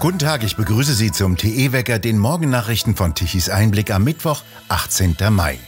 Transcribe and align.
Guten 0.00 0.20
Tag, 0.20 0.44
ich 0.44 0.54
begrüße 0.54 0.94
Sie 0.94 1.10
zum 1.10 1.36
TE-Wecker, 1.36 1.98
den 1.98 2.18
Morgennachrichten 2.18 2.94
von 2.94 3.16
Tichys 3.16 3.48
Einblick 3.48 3.90
am 3.90 4.04
Mittwoch, 4.04 4.44
18. 4.68 5.16
Mai. 5.30 5.58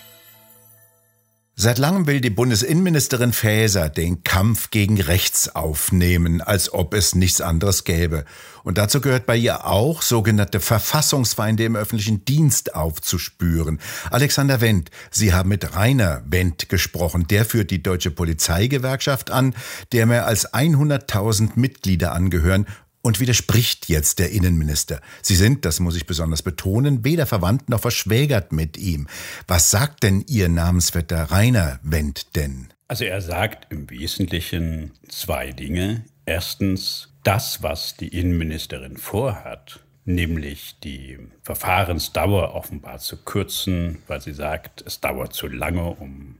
Seit 1.57 1.79
langem 1.79 2.07
will 2.07 2.21
die 2.21 2.31
Bundesinnenministerin 2.31 3.33
Faeser 3.33 3.89
den 3.89 4.23
Kampf 4.23 4.71
gegen 4.71 5.01
rechts 5.01 5.57
aufnehmen, 5.57 6.41
als 6.43 6.73
ob 6.73 6.95
es 6.95 7.17
nichts 7.17 7.41
anderes 7.41 7.83
gäbe. 7.83 8.25
Und 8.63 8.79
dazu 8.79 9.01
gehört 9.01 9.27
bei 9.27 9.37
ihr 9.37 9.67
auch, 9.67 10.01
sogenannte 10.01 10.61
Verfassungsfeinde 10.61 11.65
im 11.65 11.75
öffentlichen 11.75 12.25
Dienst 12.25 12.77
aufzuspüren. 12.77 13.81
Alexander 14.11 14.61
Wendt, 14.61 14.93
Sie 15.11 15.35
haben 15.35 15.49
mit 15.49 15.75
Rainer 15.75 16.23
Wendt 16.25 16.69
gesprochen. 16.69 17.27
Der 17.29 17.45
führt 17.45 17.73
die 17.73 17.83
Deutsche 17.83 18.13
Polizeigewerkschaft 18.13 19.33
an, 19.33 19.57
der 19.91 20.07
mehr 20.07 20.27
als 20.27 20.55
100.000 20.55 21.51
Mitglieder 21.57 22.13
angehören 22.13 22.67
und 23.03 23.21
widerspricht 23.21 23.89
jetzt 23.89 24.19
der 24.19 24.31
Innenminister. 24.31 25.01
Sie 25.23 25.37
sind, 25.37 25.65
das 25.65 25.81
muss 25.81 25.97
ich 25.97 26.07
besonders 26.07 26.43
betonen, 26.43 27.05
weder 27.05 27.27
verwandt 27.27 27.69
noch 27.69 27.81
verschwägert 27.81 28.53
mit 28.53 28.77
ihm. 28.77 29.09
Was 29.47 29.71
sagt 29.71 30.03
denn 30.03 30.25
Ihr 30.27 30.49
Namensvetter 30.49 31.31
Rainer 31.31 31.81
Wendt 31.83 32.37
denn? 32.37 32.69
Also 32.89 33.05
er 33.05 33.21
sagt 33.21 33.73
im 33.73 33.89
Wesentlichen 33.89 34.93
zwei 35.09 35.53
Dinge. 35.53 36.05
Erstens, 36.27 37.09
das, 37.23 37.63
was 37.63 37.97
die 37.97 38.09
Innenministerin 38.09 38.97
vorhat, 38.97 39.81
nämlich 40.05 40.77
die 40.83 41.19
Verfahrensdauer 41.43 42.55
offenbar 42.55 42.99
zu 42.99 43.17
kürzen, 43.17 43.99
weil 44.07 44.21
sie 44.21 44.33
sagt, 44.33 44.83
es 44.87 45.01
dauert 45.01 45.33
zu 45.33 45.47
lange, 45.47 45.85
um 45.85 46.37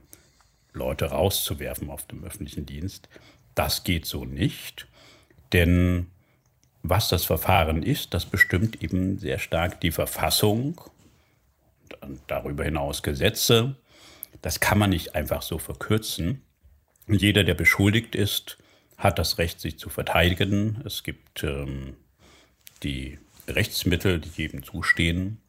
Leute 0.73 1.05
rauszuwerfen 1.05 1.89
auf 1.89 2.05
dem 2.07 2.23
öffentlichen 2.23 2.65
Dienst, 2.65 3.09
das 3.55 3.83
geht 3.83 4.05
so 4.05 4.25
nicht. 4.25 4.87
Denn 5.53 6.07
was 6.83 7.09
das 7.09 7.25
Verfahren 7.25 7.83
ist, 7.83 8.13
das 8.13 8.25
bestimmt 8.25 8.81
eben 8.81 9.19
sehr 9.19 9.39
stark 9.39 9.81
die 9.81 9.91
Verfassung 9.91 10.81
und 12.01 12.19
darüber 12.27 12.63
hinaus 12.63 13.03
Gesetze. 13.03 13.75
Das 14.41 14.59
kann 14.59 14.79
man 14.79 14.89
nicht 14.89 15.15
einfach 15.15 15.41
so 15.41 15.57
verkürzen. 15.57 16.41
Jeder, 17.07 17.43
der 17.43 17.53
beschuldigt 17.53 18.15
ist, 18.15 18.57
hat 18.97 19.19
das 19.19 19.37
Recht, 19.37 19.59
sich 19.59 19.77
zu 19.77 19.89
verteidigen. 19.89 20.81
Es 20.85 21.03
gibt 21.03 21.43
ähm, 21.43 21.95
die 22.83 23.19
Rechtsmittel, 23.47 24.19
die 24.19 24.29
jedem 24.29 24.63
zustehen. 24.63 25.41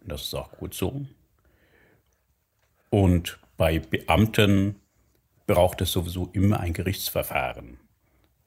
Und 0.00 0.12
das 0.12 0.22
ist 0.22 0.34
auch 0.34 0.50
gut 0.52 0.74
so. 0.74 1.06
Und 2.90 3.38
bei 3.56 3.78
Beamten 3.78 4.76
braucht 5.46 5.80
es 5.80 5.92
sowieso 5.92 6.30
immer 6.32 6.60
ein 6.60 6.72
Gerichtsverfahren, 6.72 7.78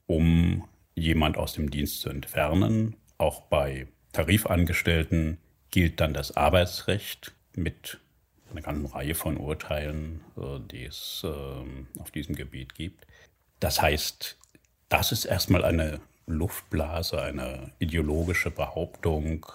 um 0.08 0.64
jemand 0.98 1.38
aus 1.38 1.54
dem 1.54 1.70
Dienst 1.70 2.02
zu 2.02 2.10
entfernen. 2.10 2.96
Auch 3.18 3.42
bei 3.42 3.88
Tarifangestellten 4.14 5.38
gilt 5.72 6.00
dann 6.00 6.14
das 6.14 6.36
Arbeitsrecht 6.36 7.34
mit 7.56 8.00
einer 8.52 8.62
ganzen 8.62 8.86
Reihe 8.86 9.14
von 9.16 9.38
Urteilen, 9.38 10.22
äh, 10.38 10.60
die 10.72 10.86
es 10.86 11.24
ähm, 11.26 11.88
auf 12.00 12.12
diesem 12.12 12.36
Gebiet 12.36 12.76
gibt. 12.76 13.06
Das 13.60 13.82
heißt, 13.82 14.38
das 14.90 15.12
ist 15.12 15.26
erstmal 15.26 15.66
eine 15.66 16.00
Luftblase, 16.26 17.22
eine 17.22 17.72
ideologische 17.80 18.52
Behauptung. 18.52 19.46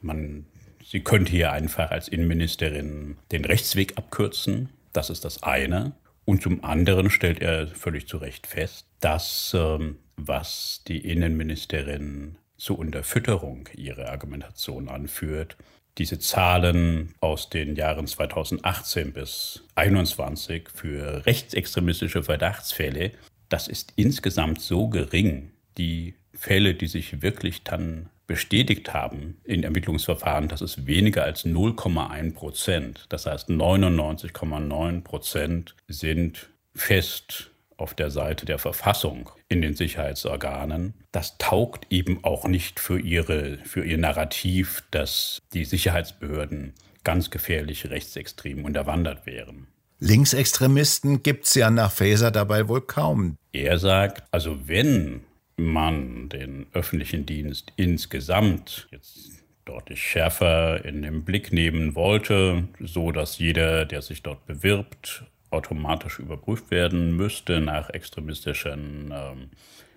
Man, 0.00 0.46
sie 0.84 1.00
könnte 1.00 1.32
hier 1.32 1.52
einfach 1.52 1.90
als 1.90 2.08
Innenministerin 2.08 3.18
den 3.30 3.44
Rechtsweg 3.44 3.98
abkürzen. 3.98 4.70
Das 4.92 5.10
ist 5.10 5.24
das 5.24 5.42
eine. 5.42 5.92
Und 6.24 6.42
zum 6.42 6.64
anderen 6.64 7.10
stellt 7.10 7.40
er 7.40 7.66
völlig 7.68 8.06
zu 8.06 8.16
Recht 8.16 8.46
fest, 8.46 8.86
dass 9.00 9.54
ähm, 9.54 9.98
was 10.16 10.82
die 10.86 10.98
Innenministerin 10.98 12.36
zur 12.56 12.78
Unterfütterung 12.78 13.68
ihrer 13.74 14.10
Argumentation 14.10 14.88
anführt, 14.88 15.56
diese 15.98 16.18
Zahlen 16.18 17.14
aus 17.20 17.50
den 17.50 17.76
Jahren 17.76 18.06
2018 18.06 19.12
bis 19.12 19.62
2021 19.74 20.68
für 20.72 21.26
rechtsextremistische 21.26 22.22
Verdachtsfälle, 22.22 23.12
das 23.48 23.68
ist 23.68 23.92
insgesamt 23.96 24.60
so 24.60 24.88
gering, 24.88 25.50
die 25.76 26.14
Fälle, 26.32 26.74
die 26.74 26.86
sich 26.86 27.20
wirklich 27.20 27.62
dann 27.64 28.08
bestätigt 28.26 28.94
haben 28.94 29.36
in 29.44 29.62
Ermittlungsverfahren, 29.62 30.48
das 30.48 30.62
ist 30.62 30.86
weniger 30.86 31.24
als 31.24 31.44
0,1 31.44 32.34
Prozent. 32.34 33.06
Das 33.10 33.26
heißt, 33.26 33.50
99,9 33.50 35.02
Prozent 35.02 35.76
sind 35.88 36.48
fest 36.74 37.51
auf 37.82 37.94
der 37.94 38.10
Seite 38.10 38.46
der 38.46 38.58
Verfassung 38.58 39.30
in 39.48 39.60
den 39.60 39.74
Sicherheitsorganen. 39.74 40.94
Das 41.10 41.36
taugt 41.38 41.86
eben 41.90 42.24
auch 42.24 42.46
nicht 42.46 42.80
für, 42.80 42.98
ihre, 42.98 43.58
für 43.64 43.84
ihr 43.84 43.98
Narrativ, 43.98 44.84
dass 44.90 45.42
die 45.52 45.64
Sicherheitsbehörden 45.64 46.72
ganz 47.04 47.30
gefährlich 47.30 47.90
rechtsextrem 47.90 48.64
unterwandert 48.64 49.26
wären. 49.26 49.66
Linksextremisten 49.98 51.22
gibt 51.22 51.44
es 51.44 51.54
ja 51.54 51.70
nach 51.70 51.92
Faeser 51.92 52.30
dabei 52.30 52.68
wohl 52.68 52.80
kaum. 52.80 53.36
Er 53.52 53.78
sagt, 53.78 54.24
also 54.32 54.66
wenn 54.66 55.22
man 55.56 56.28
den 56.28 56.66
öffentlichen 56.72 57.26
Dienst 57.26 57.72
insgesamt 57.76 58.88
jetzt 58.90 59.30
deutlich 59.64 60.02
schärfer 60.02 60.84
in 60.84 61.02
den 61.02 61.24
Blick 61.24 61.52
nehmen 61.52 61.94
wollte, 61.94 62.64
so 62.80 63.12
dass 63.12 63.38
jeder, 63.38 63.84
der 63.84 64.02
sich 64.02 64.22
dort 64.22 64.44
bewirbt, 64.46 65.24
automatisch 65.52 66.18
überprüft 66.18 66.70
werden 66.70 67.16
müsste 67.16 67.60
nach 67.60 67.90
extremistischen 67.90 69.12
ähm, 69.14 69.50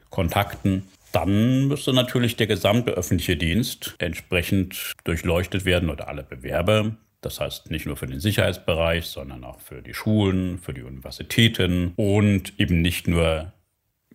Kontakten, 0.09 0.83
dann 1.11 1.67
müsste 1.67 1.93
natürlich 1.93 2.35
der 2.35 2.47
gesamte 2.47 2.91
öffentliche 2.91 3.37
Dienst 3.37 3.95
entsprechend 3.99 4.93
durchleuchtet 5.05 5.65
werden 5.65 5.89
oder 5.89 6.09
alle 6.09 6.23
Bewerber. 6.23 6.95
Das 7.21 7.39
heißt 7.39 7.71
nicht 7.71 7.85
nur 7.85 7.95
für 7.95 8.05
den 8.05 8.19
Sicherheitsbereich, 8.19 9.05
sondern 9.05 9.43
auch 9.43 9.59
für 9.59 9.81
die 9.81 9.93
Schulen, 9.93 10.59
für 10.59 10.73
die 10.73 10.83
Universitäten 10.83 11.93
und 11.95 12.53
eben 12.59 12.81
nicht 12.81 13.07
nur 13.07 13.53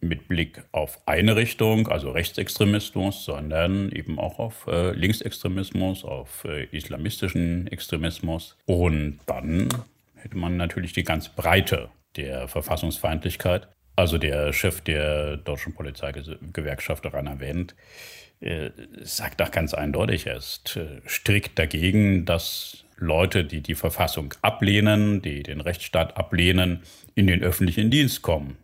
mit 0.00 0.28
Blick 0.28 0.62
auf 0.72 1.00
eine 1.06 1.36
Richtung, 1.36 1.88
also 1.88 2.10
Rechtsextremismus, 2.10 3.24
sondern 3.24 3.90
eben 3.92 4.18
auch 4.18 4.38
auf 4.38 4.66
äh, 4.66 4.92
Linksextremismus, 4.92 6.04
auf 6.04 6.44
äh, 6.44 6.64
islamistischen 6.66 7.66
Extremismus. 7.66 8.56
Und 8.66 9.20
dann 9.26 9.68
hätte 10.22 10.36
man 10.36 10.56
natürlich 10.56 10.92
die 10.92 11.04
ganze 11.04 11.30
Breite 11.34 11.90
der 12.16 12.48
Verfassungsfeindlichkeit. 12.48 13.68
Also 13.96 14.18
der 14.18 14.52
Chef 14.52 14.80
der 14.80 15.36
deutschen 15.36 15.74
Polizeigewerkschaft 15.74 17.04
daran 17.04 17.26
erwähnt, 17.26 17.74
äh, 18.40 18.70
sagt 19.02 19.42
auch 19.42 19.50
ganz 19.50 19.74
eindeutig, 19.74 20.26
er 20.26 20.36
ist 20.36 20.76
äh, 20.76 21.00
strikt 21.06 21.58
dagegen, 21.58 22.24
dass 22.24 22.84
Leute, 22.96 23.44
die 23.44 23.62
die 23.62 23.74
Verfassung 23.74 24.34
ablehnen, 24.42 25.22
die 25.22 25.42
den 25.42 25.60
Rechtsstaat 25.60 26.16
ablehnen, 26.16 26.82
in 27.14 27.26
den 27.26 27.42
öffentlichen 27.42 27.90
Dienst 27.90 28.22
kommen. 28.22 28.56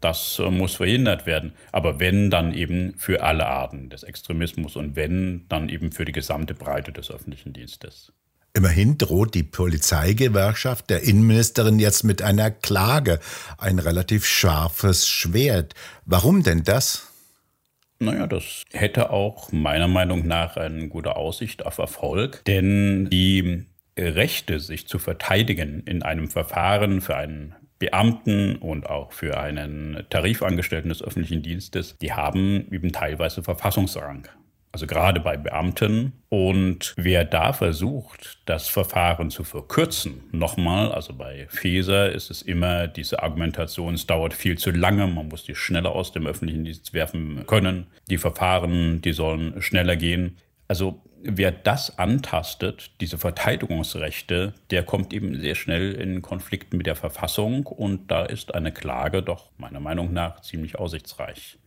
Das 0.00 0.40
äh, 0.40 0.50
muss 0.50 0.74
verhindert 0.74 1.26
werden. 1.26 1.52
Aber 1.70 2.00
wenn, 2.00 2.30
dann 2.30 2.52
eben 2.52 2.94
für 2.96 3.22
alle 3.22 3.46
Arten 3.46 3.90
des 3.90 4.02
Extremismus 4.02 4.76
und 4.76 4.96
wenn, 4.96 5.46
dann 5.48 5.68
eben 5.68 5.92
für 5.92 6.04
die 6.04 6.12
gesamte 6.12 6.54
Breite 6.54 6.92
des 6.92 7.10
öffentlichen 7.10 7.52
Dienstes. 7.52 8.12
Immerhin 8.54 8.98
droht 8.98 9.34
die 9.34 9.44
Polizeigewerkschaft 9.44 10.90
der 10.90 11.02
Innenministerin 11.02 11.78
jetzt 11.78 12.04
mit 12.04 12.20
einer 12.20 12.50
Klage. 12.50 13.18
Ein 13.56 13.78
relativ 13.78 14.26
scharfes 14.26 15.08
Schwert. 15.08 15.74
Warum 16.04 16.42
denn 16.42 16.62
das? 16.62 17.10
Naja, 17.98 18.26
das 18.26 18.64
hätte 18.72 19.10
auch 19.10 19.52
meiner 19.52 19.88
Meinung 19.88 20.26
nach 20.26 20.56
eine 20.56 20.88
gute 20.88 21.16
Aussicht 21.16 21.64
auf 21.64 21.78
Erfolg, 21.78 22.44
denn 22.46 23.08
die 23.08 23.64
Rechte, 23.96 24.60
sich 24.60 24.86
zu 24.86 24.98
verteidigen 24.98 25.82
in 25.86 26.02
einem 26.02 26.28
Verfahren 26.28 27.00
für 27.00 27.16
einen 27.16 27.54
Beamten 27.78 28.56
und 28.56 28.86
auch 28.86 29.12
für 29.12 29.38
einen 29.40 30.04
Tarifangestellten 30.10 30.88
des 30.88 31.02
öffentlichen 31.02 31.42
Dienstes, 31.42 31.96
die 31.98 32.12
haben 32.12 32.66
eben 32.70 32.92
teilweise 32.92 33.42
Verfassungsrang 33.42 34.28
also 34.72 34.86
gerade 34.86 35.20
bei 35.20 35.36
Beamten. 35.36 36.14
Und 36.30 36.94
wer 36.96 37.24
da 37.24 37.52
versucht, 37.52 38.40
das 38.46 38.68
Verfahren 38.68 39.30
zu 39.30 39.44
verkürzen, 39.44 40.22
nochmal, 40.32 40.90
also 40.90 41.12
bei 41.12 41.46
Feser 41.50 42.10
ist 42.10 42.30
es 42.30 42.40
immer 42.40 42.88
diese 42.88 43.22
Argumentation, 43.22 43.94
es 43.94 44.06
dauert 44.06 44.32
viel 44.32 44.56
zu 44.56 44.70
lange, 44.70 45.06
man 45.06 45.28
muss 45.28 45.44
die 45.44 45.54
schneller 45.54 45.92
aus 45.92 46.12
dem 46.12 46.26
öffentlichen 46.26 46.64
Dienst 46.64 46.94
werfen 46.94 47.44
können, 47.46 47.86
die 48.08 48.18
Verfahren, 48.18 49.02
die 49.02 49.12
sollen 49.12 49.60
schneller 49.60 49.96
gehen. 49.96 50.38
Also 50.68 51.02
wer 51.22 51.52
das 51.52 51.98
antastet, 51.98 52.92
diese 53.00 53.18
Verteidigungsrechte, 53.18 54.54
der 54.70 54.82
kommt 54.84 55.12
eben 55.12 55.38
sehr 55.38 55.54
schnell 55.54 55.92
in 55.92 56.22
Konflikt 56.22 56.72
mit 56.72 56.86
der 56.86 56.96
Verfassung 56.96 57.66
und 57.66 58.10
da 58.10 58.24
ist 58.24 58.54
eine 58.54 58.72
Klage 58.72 59.22
doch 59.22 59.50
meiner 59.58 59.80
Meinung 59.80 60.14
nach 60.14 60.40
ziemlich 60.40 60.78
aussichtsreich. 60.78 61.58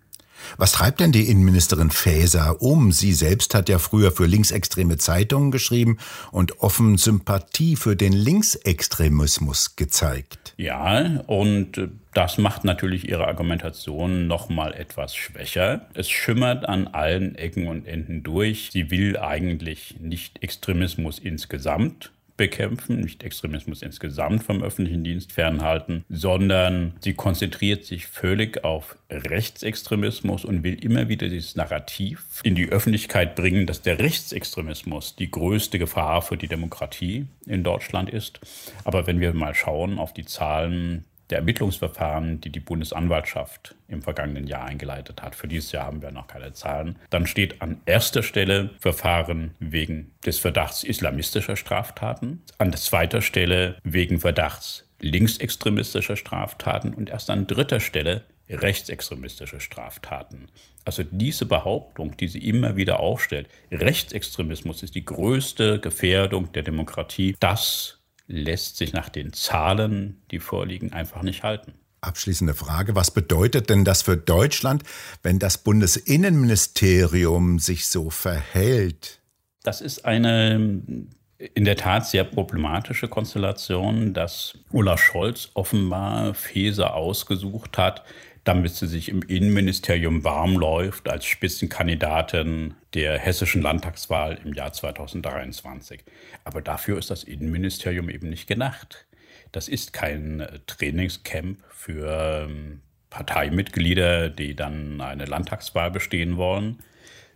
Was 0.57 0.71
treibt 0.71 0.99
denn 0.99 1.11
die 1.11 1.29
Innenministerin 1.29 1.91
Faeser 1.91 2.61
um? 2.61 2.91
Sie 2.91 3.13
selbst 3.13 3.53
hat 3.55 3.69
ja 3.69 3.79
früher 3.79 4.11
für 4.11 4.25
linksextreme 4.25 4.97
Zeitungen 4.97 5.51
geschrieben 5.51 5.97
und 6.31 6.61
offen 6.61 6.97
Sympathie 6.97 7.75
für 7.75 7.95
den 7.95 8.13
Linksextremismus 8.13 9.75
gezeigt. 9.75 10.53
Ja, 10.57 11.21
und 11.27 11.77
äh, 11.77 11.89
das 12.13 12.37
macht 12.37 12.63
natürlich 12.63 13.09
ihre 13.09 13.27
Argumentation 13.27 14.27
noch 14.27 14.47
mal 14.47 14.73
etwas 14.73 15.15
schwächer. 15.15 15.87
Es 15.93 16.09
schimmert 16.09 16.67
an 16.67 16.87
allen 16.87 17.35
Ecken 17.35 17.67
und 17.67 17.85
Enden 17.85 18.23
durch. 18.23 18.69
Sie 18.71 18.89
will 18.89 19.17
eigentlich 19.17 19.95
nicht 19.99 20.41
Extremismus 20.41 21.19
insgesamt, 21.19 22.11
bekämpfen, 22.37 22.99
nicht 22.99 23.23
Extremismus 23.23 23.81
insgesamt 23.81 24.43
vom 24.43 24.61
öffentlichen 24.61 25.03
Dienst 25.03 25.31
fernhalten, 25.31 26.03
sondern 26.09 26.93
sie 26.99 27.13
konzentriert 27.13 27.85
sich 27.85 28.07
völlig 28.07 28.63
auf 28.63 28.97
Rechtsextremismus 29.09 30.45
und 30.45 30.63
will 30.63 30.83
immer 30.83 31.07
wieder 31.07 31.29
dieses 31.29 31.55
Narrativ 31.55 32.41
in 32.43 32.55
die 32.55 32.69
Öffentlichkeit 32.69 33.35
bringen, 33.35 33.65
dass 33.65 33.81
der 33.81 33.99
Rechtsextremismus 33.99 35.15
die 35.15 35.31
größte 35.31 35.79
Gefahr 35.79 36.21
für 36.21 36.37
die 36.37 36.47
Demokratie 36.47 37.27
in 37.45 37.63
Deutschland 37.63 38.09
ist. 38.09 38.39
Aber 38.83 39.07
wenn 39.07 39.19
wir 39.19 39.33
mal 39.33 39.55
schauen 39.55 39.99
auf 39.99 40.13
die 40.13 40.25
Zahlen 40.25 41.05
der 41.29 41.39
Ermittlungsverfahren, 41.39 42.41
die 42.41 42.51
die 42.51 42.59
Bundesanwaltschaft 42.59 43.75
im 43.87 44.01
vergangenen 44.01 44.47
Jahr 44.47 44.65
eingeleitet 44.65 45.21
hat. 45.21 45.35
Für 45.35 45.47
dieses 45.47 45.71
Jahr 45.71 45.85
haben 45.85 46.01
wir 46.01 46.11
noch 46.11 46.27
keine 46.27 46.53
Zahlen. 46.53 46.97
Dann 47.09 47.25
steht 47.27 47.61
an 47.61 47.81
erster 47.85 48.23
Stelle 48.23 48.71
Verfahren 48.79 49.55
wegen 49.59 50.11
des 50.25 50.39
Verdachts 50.39 50.83
islamistischer 50.83 51.55
Straftaten, 51.55 52.43
an 52.57 52.73
zweiter 52.73 53.21
Stelle 53.21 53.77
wegen 53.83 54.19
Verdachts 54.19 54.87
linksextremistischer 54.99 56.15
Straftaten 56.15 56.93
und 56.93 57.09
erst 57.09 57.29
an 57.29 57.47
dritter 57.47 57.79
Stelle 57.79 58.23
rechtsextremistische 58.49 59.59
Straftaten. 59.59 60.47
Also 60.85 61.03
diese 61.03 61.45
Behauptung, 61.45 62.15
die 62.17 62.27
sie 62.27 62.47
immer 62.47 62.75
wieder 62.75 62.99
aufstellt, 62.99 63.47
Rechtsextremismus 63.71 64.83
ist 64.83 64.95
die 64.95 65.05
größte 65.05 65.79
Gefährdung 65.79 66.51
der 66.53 66.63
Demokratie, 66.63 67.35
das 67.39 67.99
lässt 68.27 68.77
sich 68.77 68.93
nach 68.93 69.09
den 69.09 69.33
Zahlen, 69.33 70.21
die 70.31 70.39
vorliegen, 70.39 70.93
einfach 70.93 71.21
nicht 71.21 71.43
halten. 71.43 71.73
Abschließende 72.01 72.53
Frage, 72.53 72.95
was 72.95 73.11
bedeutet 73.11 73.69
denn 73.69 73.83
das 73.83 74.03
für 74.03 74.17
Deutschland, 74.17 74.83
wenn 75.23 75.39
das 75.39 75.57
Bundesinnenministerium 75.57 77.59
sich 77.59 77.87
so 77.87 78.09
verhält? 78.09 79.21
Das 79.63 79.81
ist 79.81 80.05
eine 80.05 81.07
in 81.37 81.65
der 81.65 81.75
Tat 81.75 82.07
sehr 82.07 82.23
problematische 82.23 83.07
Konstellation, 83.07 84.13
dass 84.13 84.57
Olaf 84.71 85.01
Scholz 85.01 85.49
offenbar 85.53 86.33
Feser 86.33 86.95
ausgesucht 86.95 87.77
hat, 87.77 88.03
damit 88.45 88.75
sie 88.75 88.87
sich 88.87 89.09
im 89.09 89.23
Innenministerium 89.23 90.23
warm 90.23 90.55
läuft 90.55 91.09
als 91.09 91.25
Spitzenkandidatin 91.25 92.75
der 92.93 93.17
hessischen 93.17 93.61
Landtagswahl 93.61 94.39
im 94.45 94.53
Jahr 94.53 94.71
2023. 94.71 96.03
Aber 96.43 96.61
dafür 96.61 96.99
ist 96.99 97.09
das 97.09 97.23
Innenministerium 97.23 98.07
eben 98.07 98.29
nicht 98.29 98.47
gedacht. 98.47 99.07
Das 99.51 99.67
ist 99.67 99.93
kein 99.93 100.41
äh, 100.41 100.59
Trainingscamp 100.67 101.57
für 101.69 102.47
ähm, 102.47 102.81
Parteimitglieder, 103.09 104.29
die 104.29 104.55
dann 104.55 105.01
eine 105.01 105.25
Landtagswahl 105.25 105.89
bestehen 105.89 106.37
wollen, 106.37 106.79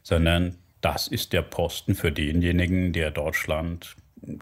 sondern 0.04 0.58
das 0.82 1.08
ist 1.08 1.34
der 1.34 1.42
Posten 1.42 1.96
für 1.96 2.12
denjenigen, 2.12 2.94
der 2.94 3.10
Deutschland 3.10 3.96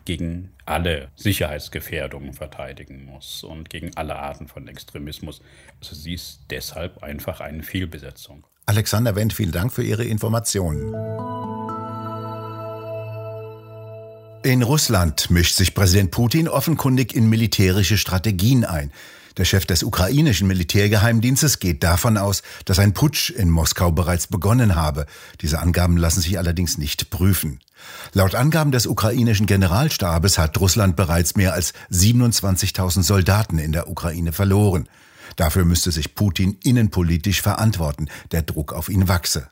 gegen 0.05 0.51
alle 0.65 1.09
Sicherheitsgefährdungen 1.15 2.33
verteidigen 2.33 3.05
muss 3.05 3.43
und 3.43 3.69
gegen 3.69 3.95
alle 3.95 4.17
Arten 4.17 4.47
von 4.47 4.67
Extremismus. 4.67 5.41
Also 5.79 5.95
sie 5.95 6.13
ist 6.13 6.41
deshalb 6.49 7.03
einfach 7.03 7.39
eine 7.39 7.63
Fehlbesetzung. 7.63 8.43
Alexander 8.65 9.15
Wendt, 9.15 9.33
vielen 9.33 9.51
Dank 9.51 9.71
für 9.71 9.83
Ihre 9.83 10.03
Informationen. 10.03 10.93
In 14.43 14.61
Russland 14.61 15.29
mischt 15.29 15.55
sich 15.55 15.73
Präsident 15.73 16.11
Putin 16.11 16.47
offenkundig 16.47 17.15
in 17.15 17.29
militärische 17.29 17.97
Strategien 17.97 18.65
ein. 18.65 18.91
Der 19.37 19.45
Chef 19.45 19.67
des 19.67 19.83
ukrainischen 19.83 20.47
Militärgeheimdienstes 20.47 21.59
geht 21.59 21.83
davon 21.83 22.17
aus, 22.17 22.41
dass 22.65 22.79
ein 22.79 22.93
Putsch 22.93 23.29
in 23.29 23.51
Moskau 23.51 23.91
bereits 23.91 24.25
begonnen 24.25 24.75
habe. 24.75 25.05
Diese 25.41 25.59
Angaben 25.59 25.95
lassen 25.97 26.21
sich 26.21 26.39
allerdings 26.39 26.79
nicht 26.79 27.11
prüfen. 27.11 27.59
Laut 28.13 28.33
Angaben 28.33 28.71
des 28.71 28.87
ukrainischen 28.87 29.45
Generalstabes 29.45 30.39
hat 30.39 30.59
Russland 30.59 30.95
bereits 30.95 31.35
mehr 31.35 31.53
als 31.53 31.73
27.000 31.91 33.03
Soldaten 33.03 33.59
in 33.59 33.71
der 33.71 33.89
Ukraine 33.89 34.31
verloren. 34.31 34.89
Dafür 35.35 35.65
müsste 35.65 35.91
sich 35.91 36.15
Putin 36.15 36.57
innenpolitisch 36.63 37.43
verantworten. 37.43 38.09
Der 38.31 38.41
Druck 38.41 38.73
auf 38.73 38.89
ihn 38.89 39.07
wachse. 39.07 39.49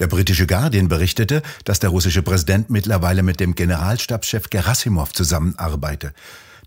Der 0.00 0.06
britische 0.06 0.46
Guardian 0.46 0.88
berichtete, 0.88 1.42
dass 1.64 1.80
der 1.80 1.90
russische 1.90 2.22
Präsident 2.22 2.68
mittlerweile 2.68 3.22
mit 3.22 3.40
dem 3.40 3.54
Generalstabschef 3.54 4.50
Gerasimov 4.50 5.14
zusammenarbeite. 5.14 6.12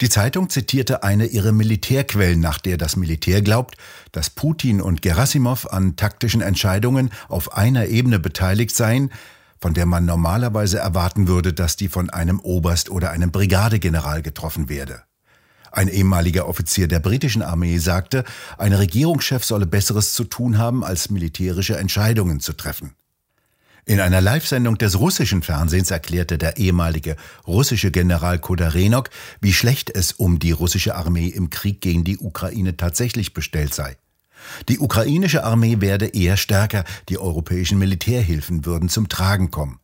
Die 0.02 0.10
Zeitung 0.10 0.50
zitierte 0.50 1.04
eine 1.04 1.28
ihrer 1.28 1.52
Militärquellen, 1.52 2.40
nach 2.40 2.58
der 2.58 2.78
das 2.78 2.96
Militär 2.96 3.44
glaubt, 3.44 3.78
dass 4.12 4.32
Putin 4.32 4.82
und 4.82 5.04
Gerasimov 5.04 5.72
an 5.72 5.96
taktischen 5.96 6.42
Entscheidungen 6.42 7.12
auf 7.30 7.56
einer 7.56 7.86
Ebene 7.86 8.18
beteiligt 8.18 8.76
seien, 8.76 9.12
von 9.60 9.76
der 9.76 9.86
man 9.86 10.06
normalerweise 10.06 10.80
erwarten 10.80 11.28
würde, 11.28 11.54
dass 11.54 11.76
die 11.76 11.88
von 11.88 12.10
einem 12.10 12.40
Oberst 12.40 12.90
oder 12.90 13.12
einem 13.12 13.32
Brigadegeneral 13.32 14.24
getroffen 14.24 14.70
werde. 14.70 15.04
Ein 15.72 15.88
ehemaliger 15.88 16.48
Offizier 16.48 16.88
der 16.88 17.00
britischen 17.00 17.44
Armee 17.44 17.78
sagte, 17.78 18.24
ein 18.58 18.74
Regierungschef 18.74 19.46
solle 19.46 19.68
Besseres 19.68 20.14
zu 20.14 20.24
tun 20.24 20.58
haben, 20.58 20.84
als 20.84 21.12
militärische 21.12 21.78
Entscheidungen 21.78 22.40
zu 22.40 22.54
treffen. 22.54 22.96
In 23.86 24.00
einer 24.00 24.22
Live-Sendung 24.22 24.78
des 24.78 25.00
russischen 25.00 25.42
Fernsehens 25.42 25.90
erklärte 25.90 26.38
der 26.38 26.58
ehemalige 26.58 27.16
russische 27.48 27.90
General 27.90 28.38
Kodarenok, 28.38 29.10
wie 29.42 29.54
schlecht 29.54 29.90
es 29.90 30.12
um 30.12 30.38
die 30.38 30.52
russische 30.52 30.96
Armee 30.96 31.28
im 31.28 31.50
Krieg 31.50 31.82
gegen 31.82 32.04
die 32.04 32.18
Ukraine 32.20 32.78
tatsächlich 32.78 33.34
bestellt 33.34 33.74
sei. 33.74 33.98
Die 34.70 34.80
ukrainische 34.80 35.44
Armee 35.44 35.82
werde 35.82 36.08
eher 36.08 36.38
stärker, 36.38 36.84
die 37.10 37.18
europäischen 37.18 37.80
Militärhilfen 37.80 38.66
würden 38.66 38.90
zum 38.90 39.10
Tragen 39.10 39.52
kommen. 39.52 39.80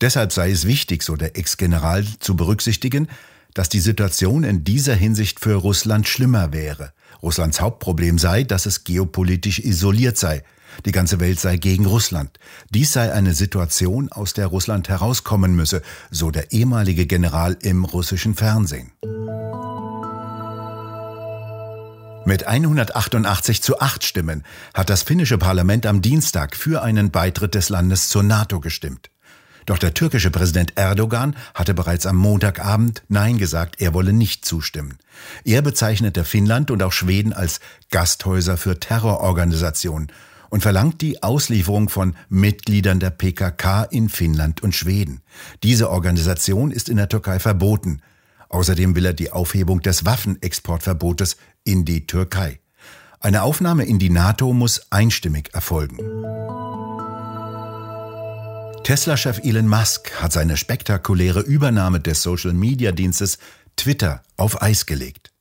Deshalb 0.00 0.32
sei 0.32 0.50
es 0.50 0.66
wichtig, 0.66 1.02
so 1.02 1.16
der 1.16 1.36
Ex-General, 1.36 2.04
zu 2.18 2.36
berücksichtigen, 2.36 3.08
dass 3.54 3.68
die 3.68 3.80
Situation 3.80 4.44
in 4.44 4.64
dieser 4.64 4.94
Hinsicht 4.94 5.40
für 5.40 5.54
Russland 5.54 6.08
schlimmer 6.08 6.52
wäre. 6.52 6.92
Russlands 7.22 7.60
Hauptproblem 7.60 8.18
sei, 8.18 8.44
dass 8.44 8.66
es 8.66 8.84
geopolitisch 8.84 9.60
isoliert 9.60 10.16
sei. 10.16 10.42
Die 10.84 10.92
ganze 10.92 11.20
Welt 11.20 11.40
sei 11.40 11.56
gegen 11.56 11.86
Russland. 11.86 12.38
Dies 12.70 12.92
sei 12.92 13.12
eine 13.12 13.34
Situation, 13.34 14.10
aus 14.10 14.34
der 14.34 14.46
Russland 14.46 14.88
herauskommen 14.88 15.54
müsse, 15.54 15.82
so 16.10 16.30
der 16.30 16.52
ehemalige 16.52 17.06
General 17.06 17.56
im 17.60 17.84
russischen 17.84 18.34
Fernsehen. 18.34 18.92
Mit 22.24 22.46
188 22.46 23.62
zu 23.62 23.80
8 23.80 24.04
Stimmen 24.04 24.44
hat 24.74 24.90
das 24.90 25.02
finnische 25.02 25.38
Parlament 25.38 25.86
am 25.86 26.02
Dienstag 26.02 26.56
für 26.56 26.82
einen 26.82 27.10
Beitritt 27.10 27.56
des 27.56 27.68
Landes 27.68 28.08
zur 28.08 28.22
NATO 28.22 28.60
gestimmt. 28.60 29.10
Doch 29.66 29.78
der 29.78 29.94
türkische 29.94 30.30
Präsident 30.30 30.76
Erdogan 30.76 31.36
hatte 31.54 31.74
bereits 31.74 32.06
am 32.06 32.16
Montagabend 32.16 33.02
Nein 33.08 33.38
gesagt, 33.38 33.80
er 33.80 33.94
wolle 33.94 34.12
nicht 34.12 34.44
zustimmen. 34.44 34.98
Er 35.44 35.62
bezeichnete 35.62 36.24
Finnland 36.24 36.70
und 36.70 36.82
auch 36.82 36.92
Schweden 36.92 37.32
als 37.32 37.60
Gasthäuser 37.90 38.56
für 38.56 38.78
Terrororganisationen 38.78 40.10
und 40.52 40.60
verlangt 40.60 41.00
die 41.00 41.22
Auslieferung 41.22 41.88
von 41.88 42.14
Mitgliedern 42.28 43.00
der 43.00 43.08
PKK 43.08 43.84
in 43.84 44.10
Finnland 44.10 44.62
und 44.62 44.74
Schweden. 44.74 45.22
Diese 45.62 45.88
Organisation 45.88 46.70
ist 46.70 46.90
in 46.90 46.98
der 46.98 47.08
Türkei 47.08 47.38
verboten. 47.38 48.02
Außerdem 48.50 48.94
will 48.94 49.06
er 49.06 49.14
die 49.14 49.32
Aufhebung 49.32 49.80
des 49.80 50.04
Waffenexportverbotes 50.04 51.38
in 51.64 51.86
die 51.86 52.06
Türkei. 52.06 52.60
Eine 53.18 53.44
Aufnahme 53.44 53.86
in 53.86 53.98
die 53.98 54.10
NATO 54.10 54.52
muss 54.52 54.92
einstimmig 54.92 55.54
erfolgen. 55.54 55.96
Tesla-Chef 58.84 59.40
Elon 59.42 59.68
Musk 59.68 60.12
hat 60.20 60.34
seine 60.34 60.58
spektakuläre 60.58 61.40
Übernahme 61.40 61.98
des 61.98 62.22
Social-Media-Dienstes 62.22 63.38
Twitter 63.76 64.22
auf 64.36 64.60
Eis 64.60 64.84
gelegt. 64.84 65.31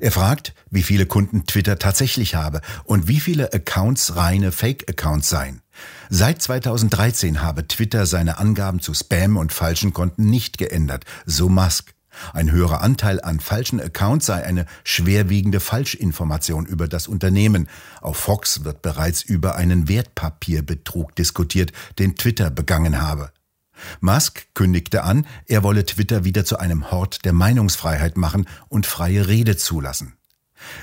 Er 0.00 0.12
fragt, 0.12 0.54
wie 0.70 0.82
viele 0.82 1.06
Kunden 1.06 1.46
Twitter 1.46 1.78
tatsächlich 1.78 2.34
habe 2.34 2.60
und 2.84 3.08
wie 3.08 3.20
viele 3.20 3.52
Accounts 3.52 4.16
reine 4.16 4.52
Fake-Accounts 4.52 5.28
seien. 5.28 5.62
Seit 6.08 6.40
2013 6.40 7.42
habe 7.42 7.66
Twitter 7.68 8.06
seine 8.06 8.38
Angaben 8.38 8.80
zu 8.80 8.94
Spam 8.94 9.36
und 9.36 9.52
falschen 9.52 9.92
Konten 9.92 10.30
nicht 10.30 10.58
geändert, 10.58 11.04
so 11.24 11.48
Musk. 11.48 11.94
Ein 12.32 12.50
höherer 12.50 12.80
Anteil 12.80 13.20
an 13.20 13.40
falschen 13.40 13.80
Accounts 13.80 14.26
sei 14.26 14.42
eine 14.42 14.66
schwerwiegende 14.84 15.60
Falschinformation 15.60 16.66
über 16.66 16.88
das 16.88 17.08
Unternehmen. 17.08 17.68
Auf 18.00 18.16
Fox 18.16 18.64
wird 18.64 18.82
bereits 18.82 19.22
über 19.22 19.56
einen 19.56 19.88
Wertpapierbetrug 19.88 21.14
diskutiert, 21.14 21.72
den 21.98 22.16
Twitter 22.16 22.50
begangen 22.50 23.00
habe. 23.02 23.30
Musk 24.00 24.46
kündigte 24.54 25.04
an, 25.04 25.26
er 25.46 25.62
wolle 25.62 25.84
Twitter 25.84 26.24
wieder 26.24 26.44
zu 26.44 26.58
einem 26.58 26.90
Hort 26.90 27.24
der 27.24 27.32
Meinungsfreiheit 27.32 28.16
machen 28.16 28.46
und 28.68 28.86
freie 28.86 29.28
Rede 29.28 29.56
zulassen. 29.56 30.14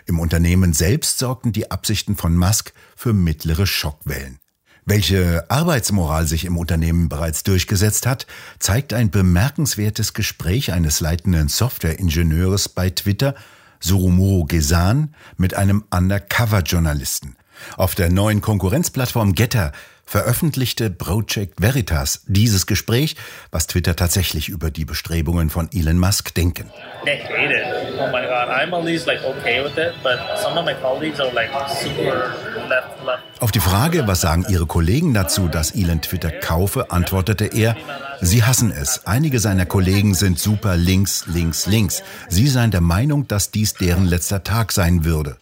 Im 0.06 0.20
Unternehmen 0.20 0.74
selbst 0.74 1.20
sorgten 1.20 1.52
die 1.52 1.72
Absichten 1.72 2.16
von 2.16 2.36
Musk 2.36 2.74
für 2.96 3.14
mittlere 3.14 3.66
Schockwellen. 3.66 4.40
Welche 4.86 5.50
Arbeitsmoral 5.50 6.28
sich 6.28 6.44
im 6.44 6.58
Unternehmen 6.58 7.08
bereits 7.08 7.44
durchgesetzt 7.44 8.06
hat, 8.06 8.28
zeigt 8.60 8.94
ein 8.94 9.12
bemerkenswertes 9.12 10.14
Gespräch 10.14 10.74
eines 10.74 11.00
leitenden 11.00 11.48
Softwareingenieurs 11.48 12.68
bei 12.70 12.90
Twitter, 12.90 13.34
Surumuro 13.80 14.44
Gesan, 14.44 15.16
mit 15.38 15.54
einem 15.54 15.86
Undercover-Journalisten. 15.90 17.38
Auf 17.78 17.96
der 17.96 18.10
neuen 18.10 18.42
Konkurrenzplattform 18.42 19.34
Getter 19.34 19.72
veröffentlichte 20.06 20.90
Project 20.90 21.62
Veritas 21.62 22.22
dieses 22.28 22.66
Gespräch, 22.66 23.16
was 23.52 23.68
Twitter 23.68 23.96
tatsächlich 23.96 24.50
über 24.50 24.72
die 24.72 24.86
Bestrebungen 24.86 25.50
von 25.50 25.70
Elon 25.74 25.98
Musk 25.98 26.34
denken. 26.36 26.70
They 27.06 27.20
hate 27.20 27.54
it. 27.54 28.00
Oh 28.00 28.08
my 28.08 28.22
god, 28.22 28.50
I'm 28.50 28.74
at 28.74 28.84
least 28.84 29.08
like 29.08 29.24
okay 29.24 29.64
with 29.64 29.78
it, 29.78 29.94
but 30.04 30.20
some 30.38 30.60
of 30.60 30.66
my 30.66 30.74
colleagues 30.74 31.20
are 31.20 31.32
like 31.34 31.50
super 31.82 32.34
left, 32.70 33.04
left. 33.06 33.24
Auf 33.40 33.52
die 33.52 33.60
Frage, 33.60 34.08
was 34.08 34.22
sagen 34.22 34.46
Ihre 34.50 34.66
Kollegen 34.66 35.14
dazu, 35.14 35.48
dass 35.48 35.72
Elon 35.76 36.02
Twitter 36.02 36.32
kaufe, 36.32 36.92
antwortete 36.92 37.46
er, 37.46 37.76
Sie 38.22 38.44
hassen 38.44 38.72
es. 38.72 39.06
Einige 39.06 39.40
seiner 39.40 39.66
Kollegen 39.66 40.14
sind 40.14 40.40
super 40.40 40.78
links, 40.78 41.26
links, 41.28 41.66
links. 41.66 42.04
Sie 42.30 42.48
seien 42.48 42.72
der 42.72 42.82
Meinung, 42.82 43.28
dass 43.28 43.52
dies 43.52 43.74
deren 43.74 44.06
letzter 44.06 44.44
Tag 44.44 44.72
sein 44.72 45.04
würde. 45.04 45.38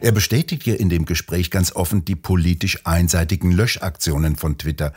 Er 0.00 0.12
bestätigt 0.12 0.64
hier 0.64 0.80
in 0.80 0.88
dem 0.88 1.04
Gespräch 1.04 1.50
ganz 1.50 1.72
offen 1.72 2.04
die 2.04 2.16
politisch 2.16 2.86
einseitigen 2.86 3.52
Löschaktionen 3.52 4.36
von 4.36 4.58
Twitter. 4.58 4.92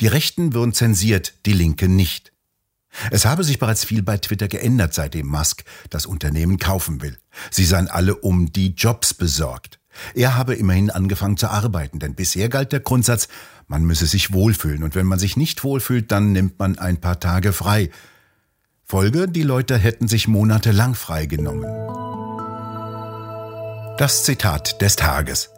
Die 0.00 0.06
Rechten 0.06 0.54
würden 0.54 0.72
zensiert, 0.72 1.34
die 1.46 1.52
Linke 1.52 1.88
nicht. 1.88 2.32
Es 3.10 3.26
habe 3.26 3.44
sich 3.44 3.58
bereits 3.58 3.84
viel 3.84 4.02
bei 4.02 4.16
Twitter 4.16 4.48
geändert, 4.48 4.94
seitdem 4.94 5.26
Musk 5.26 5.64
das 5.90 6.06
Unternehmen 6.06 6.58
kaufen 6.58 7.02
will. 7.02 7.18
Sie 7.50 7.64
seien 7.64 7.88
alle 7.88 8.16
um 8.16 8.52
die 8.52 8.74
Jobs 8.74 9.14
besorgt. 9.14 9.78
Er 10.14 10.36
habe 10.36 10.54
immerhin 10.54 10.90
angefangen 10.90 11.36
zu 11.36 11.48
arbeiten, 11.48 11.98
denn 11.98 12.14
bisher 12.14 12.48
galt 12.48 12.72
der 12.72 12.80
Grundsatz, 12.80 13.28
man 13.66 13.84
müsse 13.84 14.06
sich 14.06 14.32
wohlfühlen 14.32 14.82
und 14.82 14.94
wenn 14.94 15.06
man 15.06 15.18
sich 15.18 15.36
nicht 15.36 15.64
wohlfühlt, 15.64 16.10
dann 16.10 16.32
nimmt 16.32 16.58
man 16.58 16.78
ein 16.78 17.00
paar 17.00 17.20
Tage 17.20 17.52
frei. 17.52 17.90
Folge, 18.84 19.28
die 19.28 19.42
Leute 19.42 19.76
hätten 19.76 20.08
sich 20.08 20.28
monatelang 20.28 20.94
freigenommen. 20.94 21.66
Das 23.98 24.22
Zitat 24.22 24.80
des 24.80 24.94
Tages. 24.94 25.50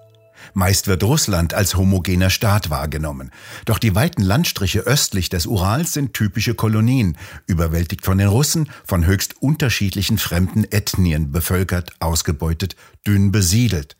Meist 0.54 0.86
wird 0.86 1.04
Russland 1.04 1.52
als 1.52 1.74
homogener 1.74 2.30
Staat 2.30 2.70
wahrgenommen. 2.70 3.32
Doch 3.66 3.78
die 3.78 3.94
weiten 3.94 4.22
Landstriche 4.22 4.80
östlich 4.80 5.28
des 5.28 5.44
Urals 5.44 5.92
sind 5.92 6.14
typische 6.14 6.54
Kolonien, 6.54 7.18
überwältigt 7.46 8.02
von 8.02 8.16
den 8.16 8.28
Russen, 8.28 8.70
von 8.86 9.04
höchst 9.04 9.42
unterschiedlichen 9.42 10.16
fremden 10.16 10.64
Ethnien 10.64 11.32
bevölkert, 11.32 11.92
ausgebeutet, 12.00 12.76
dünn 13.06 13.30
besiedelt. 13.30 13.98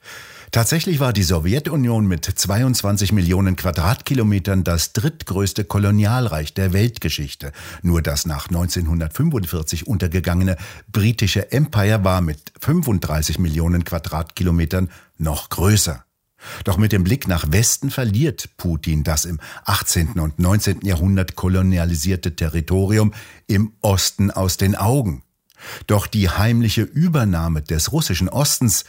Tatsächlich 0.52 0.99
war 0.99 1.12
die 1.12 1.23
Sowjetunion 1.23 2.09
mit 2.09 2.25
22 2.25 3.12
Millionen 3.12 3.54
Quadratkilometern 3.54 4.64
das 4.64 4.92
drittgrößte 4.92 5.64
Kolonialreich 5.64 6.54
der 6.54 6.73
Weltgeschichte. 6.73 7.52
Nur 7.83 8.02
das 8.02 8.26
nach 8.26 8.49
1945 8.49 9.87
untergegangene 9.87 10.57
britische 10.90 11.52
Empire 11.52 12.02
war 12.02 12.21
mit 12.21 12.52
35 12.61 13.38
Millionen 13.38 13.85
Quadratkilometern 13.85 14.90
noch 15.19 15.50
größer. 15.50 16.04
Doch 16.64 16.78
mit 16.78 16.90
dem 16.90 17.04
Blick 17.04 17.28
nach 17.28 17.52
Westen 17.52 17.90
verliert 17.90 18.49
Putin 18.57 19.04
das 19.04 19.26
im 19.26 19.38
18. 19.66 20.19
und 20.19 20.40
19. 20.40 20.80
Jahrhundert 20.83 21.37
kolonialisierte 21.37 22.35
Territorium 22.35 23.14
im 23.47 23.75
Osten 23.83 24.33
aus 24.33 24.57
den 24.57 24.75
Augen. 24.75 25.23
Doch 25.87 26.09
die 26.09 26.28
heimliche 26.28 26.83
Übernahme 26.83 27.62
des 27.62 27.92
russischen 27.92 28.28
Ostens 28.28 28.85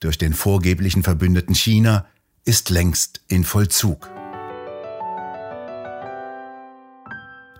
durch 0.00 0.18
den 0.18 0.34
vorgeblichen 0.34 1.02
Verbündeten 1.02 1.54
China 1.54 2.06
ist 2.44 2.70
längst 2.70 3.22
in 3.28 3.44
Vollzug. 3.44 4.10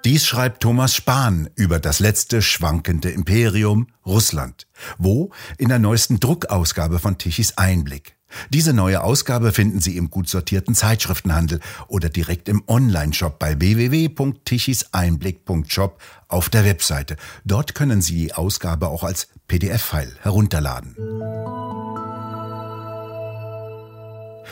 Dies 0.04 0.26
schreibt 0.26 0.62
Thomas 0.62 0.94
Spahn 0.94 1.48
über 1.54 1.78
das 1.78 1.98
letzte 1.98 2.42
schwankende 2.42 3.10
Imperium 3.10 3.86
Russland. 4.04 4.66
Wo? 4.98 5.30
In 5.56 5.70
der 5.70 5.78
neuesten 5.78 6.20
Druckausgabe 6.20 6.98
von 6.98 7.16
Tichys 7.16 7.56
Einblick. 7.56 8.14
Diese 8.50 8.74
neue 8.74 9.02
Ausgabe 9.02 9.52
finden 9.52 9.80
Sie 9.80 9.96
im 9.96 10.10
gut 10.10 10.28
sortierten 10.28 10.74
Zeitschriftenhandel 10.74 11.60
oder 11.88 12.10
direkt 12.10 12.50
im 12.50 12.62
Online-Shop 12.66 13.38
bei 13.38 13.58
www.tichiseinblick.shop 13.60 16.02
auf 16.28 16.50
der 16.50 16.64
Webseite. 16.64 17.16
Dort 17.46 17.74
können 17.74 18.02
Sie 18.02 18.16
die 18.16 18.34
Ausgabe 18.34 18.88
auch 18.88 19.04
als 19.04 19.28
PDF-File 19.48 20.12
herunterladen. 20.20 20.96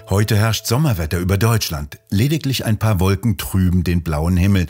Heute 0.08 0.36
herrscht 0.36 0.66
Sommerwetter 0.66 1.18
über 1.18 1.38
Deutschland. 1.38 1.98
Lediglich 2.10 2.64
ein 2.64 2.78
paar 2.78 3.00
Wolken 3.00 3.36
trüben 3.38 3.84
den 3.84 4.02
blauen 4.02 4.36
Himmel. 4.36 4.66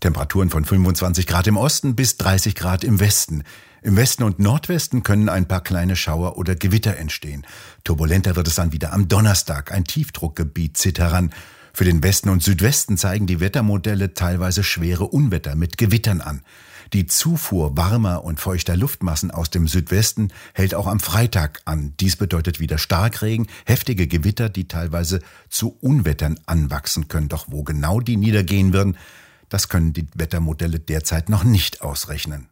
Temperaturen 0.00 0.50
von 0.50 0.64
25 0.64 1.26
Grad 1.26 1.46
im 1.46 1.56
Osten 1.56 1.96
bis 1.96 2.16
30 2.18 2.54
Grad 2.54 2.84
im 2.84 3.00
Westen. 3.00 3.42
Im 3.82 3.96
Westen 3.96 4.22
und 4.22 4.38
Nordwesten 4.38 5.02
können 5.02 5.28
ein 5.28 5.48
paar 5.48 5.62
kleine 5.62 5.96
Schauer 5.96 6.38
oder 6.38 6.54
Gewitter 6.54 6.96
entstehen. 6.96 7.46
Turbulenter 7.84 8.36
wird 8.36 8.48
es 8.48 8.56
dann 8.56 8.72
wieder 8.72 8.92
am 8.92 9.08
Donnerstag. 9.08 9.72
Ein 9.72 9.84
Tiefdruckgebiet 9.84 10.76
zieht 10.76 10.98
heran. 10.98 11.32
Für 11.72 11.84
den 11.84 12.02
Westen 12.02 12.30
und 12.30 12.42
Südwesten 12.42 12.96
zeigen 12.96 13.26
die 13.26 13.40
Wettermodelle 13.40 14.14
teilweise 14.14 14.64
schwere 14.64 15.04
Unwetter 15.04 15.56
mit 15.56 15.78
Gewittern 15.78 16.20
an. 16.20 16.42
Die 16.92 17.06
Zufuhr 17.06 17.76
warmer 17.76 18.24
und 18.24 18.40
feuchter 18.40 18.76
Luftmassen 18.76 19.30
aus 19.30 19.50
dem 19.50 19.66
Südwesten 19.66 20.28
hält 20.54 20.74
auch 20.74 20.86
am 20.86 21.00
Freitag 21.00 21.60
an. 21.64 21.94
Dies 22.00 22.16
bedeutet 22.16 22.60
wieder 22.60 22.78
Starkregen, 22.78 23.48
heftige 23.64 24.06
Gewitter, 24.06 24.48
die 24.48 24.68
teilweise 24.68 25.20
zu 25.48 25.76
Unwettern 25.80 26.38
anwachsen 26.46 27.08
können. 27.08 27.28
Doch 27.28 27.46
wo 27.50 27.62
genau 27.62 28.00
die 28.00 28.16
niedergehen 28.16 28.72
würden, 28.72 28.96
das 29.48 29.68
können 29.68 29.92
die 29.92 30.06
Wettermodelle 30.14 30.80
derzeit 30.80 31.28
noch 31.28 31.44
nicht 31.44 31.82
ausrechnen. 31.82 32.48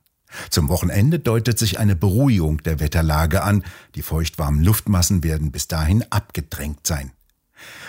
Zum 0.50 0.68
Wochenende 0.68 1.20
deutet 1.20 1.58
sich 1.58 1.78
eine 1.78 1.94
Beruhigung 1.94 2.62
der 2.62 2.80
Wetterlage 2.80 3.42
an. 3.42 3.64
Die 3.94 4.02
feuchtwarmen 4.02 4.64
Luftmassen 4.64 5.22
werden 5.22 5.52
bis 5.52 5.68
dahin 5.68 6.04
abgedrängt 6.10 6.86
sein. 6.86 7.12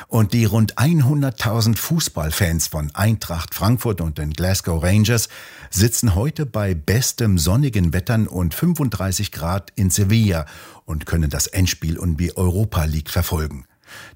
Und 0.08 0.34
die 0.34 0.46
rund 0.46 0.78
100.000 0.78 1.78
Fußballfans 1.78 2.68
von 2.68 2.94
Eintracht 2.94 3.56
Frankfurt 3.56 4.02
und 4.02 4.18
den 4.18 4.32
Glasgow 4.34 4.82
Rangers 4.84 5.30
sitzen 5.70 6.16
heute 6.16 6.46
bei 6.46 6.74
bestem 6.74 7.38
sonnigen 7.38 7.94
Wettern 7.94 8.28
und 8.28 8.54
35 8.54 9.32
Grad 9.32 9.72
in 9.76 9.90
Sevilla 9.90 10.46
und 10.86 11.06
können 11.06 11.30
das 11.30 11.48
Endspiel 11.48 11.98
um 11.98 12.18
die 12.18 12.38
Europa 12.38 12.86
League 12.86 13.10
verfolgen. 13.10 13.66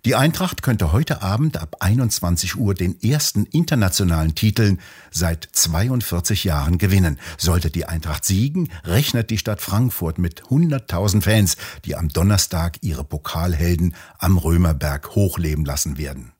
Die 0.06 0.16
Eintracht 0.16 0.62
könnte 0.62 0.92
heute 0.92 1.22
Abend 1.22 1.58
ab 1.58 1.78
21 1.80 2.56
Uhr 2.58 2.74
den 2.74 3.02
ersten 3.02 3.46
internationalen 3.46 4.36
Titeln 4.36 4.80
seit 5.12 5.50
42 5.52 6.44
Jahren 6.44 6.78
gewinnen. 6.78 7.20
Sollte 7.38 7.70
die 7.70 7.86
Eintracht 7.86 8.26
siegen, 8.26 8.70
rechnet 8.86 9.30
die 9.30 9.38
Stadt 9.38 9.62
Frankfurt 9.62 10.18
mit 10.18 10.44
100.000 10.44 11.22
Fans, 11.22 11.58
die 11.86 11.96
am 11.96 12.10
Donnerstag 12.10 12.78
ihre 12.82 13.04
Pokalhelden 13.04 13.96
am 14.18 14.38
Römerberg 14.38 15.16
hochleben 15.16 15.66
lassen 15.66 15.98
werden. 15.98 16.34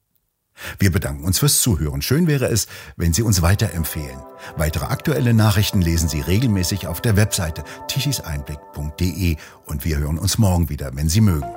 Wir 0.78 0.92
bedanken 0.92 1.24
uns 1.24 1.40
fürs 1.40 1.62
Zuhören. 1.62 2.02
Schön 2.02 2.28
wäre 2.28 2.48
es, 2.48 2.68
wenn 2.96 3.14
Sie 3.14 3.22
uns 3.22 3.42
weiterempfehlen. 3.42 4.20
Weitere 4.58 4.86
aktuelle 4.86 5.34
Nachrichten 5.34 5.82
lesen 5.82 6.10
Sie 6.10 6.22
regelmäßig 6.22 6.88
auf 6.88 7.02
der 7.02 7.16
Webseite 7.16 7.64
tichiseinblick.de 7.88 9.38
und 9.66 9.86
wir 9.86 9.98
hören 9.98 10.18
uns 10.18 10.38
morgen 10.38 10.70
wieder, 10.70 10.96
wenn 10.96 11.10
Sie 11.10 11.22
mögen. 11.22 11.48